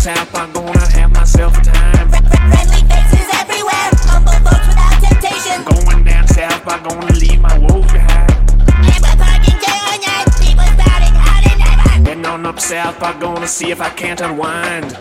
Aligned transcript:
south, 0.00 0.34
I'm 0.34 0.50
gonna 0.52 0.90
have 0.92 1.12
myself 1.12 1.58
a 1.58 1.60
time. 1.60 2.08
Friendly 2.08 2.80
faces 2.88 3.28
everywhere, 3.36 3.90
humble 4.08 4.32
folks 4.40 4.66
without 4.68 4.96
temptation. 5.04 5.60
Going 5.68 6.04
down 6.04 6.26
south, 6.26 6.66
I'm 6.66 6.82
gonna 6.88 7.12
leave 7.16 7.38
my 7.38 7.58
woes 7.58 7.84
behind. 7.92 8.32
And 8.80 9.00
we're 9.04 9.18
parking 9.20 9.60
day 9.60 9.78
or 9.92 9.98
night, 10.00 10.28
people 10.40 10.64
spouting 10.72 11.16
out 11.28 11.44
and 11.44 11.58
never. 11.60 11.88
Heading 11.90 12.24
on 12.24 12.46
up 12.46 12.58
south, 12.60 13.02
I'm 13.02 13.20
gonna 13.20 13.46
see 13.46 13.70
if 13.70 13.82
I 13.82 13.90
can't 13.90 14.22
unwind. 14.22 14.96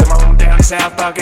Come 0.00 0.12
on 0.12 0.38
down 0.38 0.62
south, 0.62 0.98
I 0.98 1.12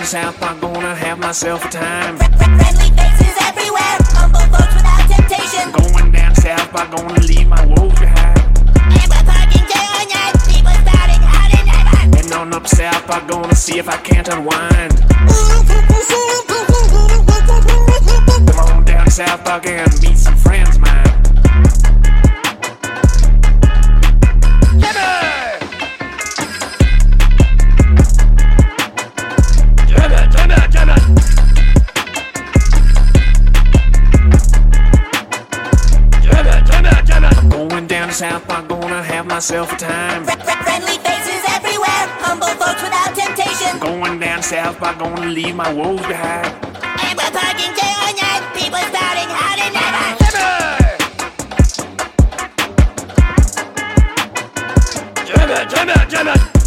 down 0.00 0.06
south, 0.06 0.42
I'm 0.42 0.58
gonna 0.60 0.94
have 0.94 1.18
myself 1.18 1.64
a 1.64 1.68
time. 1.68 2.16
Friendly 2.16 2.88
faces 2.96 3.36
everywhere, 3.48 3.98
humble 4.16 4.40
folks 4.48 4.74
without 4.74 5.04
temptation. 5.12 5.72
Going 5.72 6.10
down 6.12 6.34
south, 6.36 6.74
I'm 6.74 6.90
gonna 6.90 7.20
leave 7.20 7.46
my 7.46 7.66
woes 7.66 7.92
behind. 8.00 8.38
And 8.96 9.08
we're 9.12 9.24
parking 9.28 9.66
day 9.68 9.86
or 10.00 10.06
night, 10.08 10.36
people 10.48 10.72
spouting 10.72 11.20
out 11.20 11.52
and 11.52 11.66
never. 11.68 12.16
Heading 12.16 12.32
on 12.32 12.54
up 12.54 12.66
south, 12.66 13.10
I'm 13.10 13.26
gonna 13.26 13.54
see 13.54 13.78
if 13.78 13.88
I 13.88 13.98
can't 13.98 14.28
unwind. 14.28 14.96
Come 18.46 18.58
on 18.58 18.84
down 18.84 19.10
south, 19.10 19.46
I 19.46 19.58
can 19.60 19.90
meet 20.00 20.16
south, 38.20 38.50
I'm 38.50 38.66
gonna 38.66 39.02
have 39.02 39.24
myself 39.24 39.72
a 39.72 39.76
time. 39.76 40.24
Friendly 40.26 40.98
faces 40.98 41.42
everywhere, 41.56 42.04
humble 42.20 42.52
folks 42.60 42.82
without 42.82 43.14
temptation. 43.16 43.78
Going 43.80 44.18
down 44.18 44.42
south, 44.42 44.76
I'm 44.82 44.98
gonna 44.98 45.30
leave 45.30 45.54
my 45.56 45.72
woes 45.72 46.02
behind. 46.02 46.52
And 47.00 47.16
we're 47.16 47.32
parking 47.32 47.72
day 47.80 47.94
or 48.04 48.12
night, 48.20 48.44
people 48.52 48.84
spouting 48.92 49.30
out 49.32 49.58
and 49.64 49.72
never. 49.72 50.04
Jimmy, 55.24 55.58
Jimmy, 55.72 55.94
Jimmy. 56.10 56.59